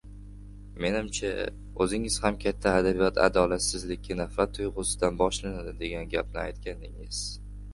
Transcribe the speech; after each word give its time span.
Menimcha, 0.83 1.29
oʻzingiz 1.85 2.15
ham 2.23 2.39
katta 2.45 2.73
adabiyot 2.77 3.19
adolatsizlikka 3.25 4.17
nafrat 4.23 4.57
tuygʻusidan 4.59 5.21
boshlanadi 5.21 5.75
degan 5.85 6.11
gapni 6.17 6.43
aytgandingiz. 6.47 7.25